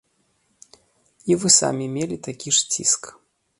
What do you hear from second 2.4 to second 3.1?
ж ціск.